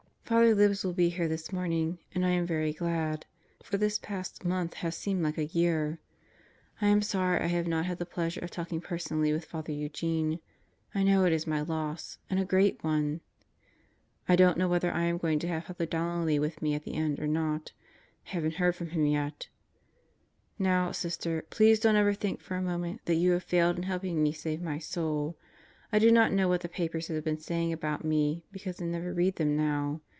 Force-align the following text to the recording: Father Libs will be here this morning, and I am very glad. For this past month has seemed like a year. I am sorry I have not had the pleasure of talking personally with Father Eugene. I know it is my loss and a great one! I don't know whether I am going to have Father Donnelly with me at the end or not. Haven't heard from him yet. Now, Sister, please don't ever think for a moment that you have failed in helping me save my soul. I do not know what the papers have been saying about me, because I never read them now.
Father 0.23 0.55
Libs 0.55 0.85
will 0.85 0.93
be 0.93 1.09
here 1.09 1.27
this 1.27 1.51
morning, 1.51 1.99
and 2.15 2.25
I 2.25 2.29
am 2.29 2.47
very 2.47 2.71
glad. 2.71 3.25
For 3.61 3.75
this 3.75 3.99
past 3.99 4.45
month 4.45 4.75
has 4.75 4.95
seemed 4.95 5.21
like 5.21 5.37
a 5.37 5.47
year. 5.47 5.99
I 6.79 6.87
am 6.87 7.01
sorry 7.01 7.41
I 7.41 7.47
have 7.47 7.67
not 7.67 7.85
had 7.85 7.97
the 7.97 8.05
pleasure 8.05 8.39
of 8.39 8.49
talking 8.49 8.79
personally 8.79 9.33
with 9.33 9.43
Father 9.43 9.73
Eugene. 9.73 10.39
I 10.95 11.03
know 11.03 11.25
it 11.25 11.33
is 11.33 11.45
my 11.45 11.59
loss 11.59 12.17
and 12.29 12.39
a 12.39 12.45
great 12.45 12.81
one! 12.81 13.19
I 14.29 14.37
don't 14.37 14.57
know 14.57 14.69
whether 14.69 14.89
I 14.93 15.03
am 15.03 15.17
going 15.17 15.37
to 15.39 15.49
have 15.49 15.65
Father 15.65 15.85
Donnelly 15.85 16.39
with 16.39 16.61
me 16.61 16.75
at 16.75 16.83
the 16.85 16.93
end 16.95 17.19
or 17.19 17.27
not. 17.27 17.73
Haven't 18.23 18.55
heard 18.55 18.77
from 18.77 18.91
him 18.91 19.05
yet. 19.05 19.49
Now, 20.57 20.93
Sister, 20.93 21.43
please 21.49 21.77
don't 21.81 21.97
ever 21.97 22.13
think 22.13 22.39
for 22.39 22.55
a 22.55 22.61
moment 22.61 23.01
that 23.03 23.15
you 23.15 23.31
have 23.33 23.43
failed 23.43 23.75
in 23.75 23.83
helping 23.83 24.23
me 24.23 24.31
save 24.31 24.61
my 24.61 24.79
soul. 24.79 25.37
I 25.91 25.99
do 25.99 26.09
not 26.09 26.31
know 26.31 26.47
what 26.47 26.61
the 26.61 26.69
papers 26.69 27.07
have 27.09 27.21
been 27.25 27.37
saying 27.41 27.73
about 27.73 28.05
me, 28.05 28.45
because 28.53 28.81
I 28.81 28.85
never 28.85 29.13
read 29.13 29.35
them 29.35 29.57
now. 29.57 29.99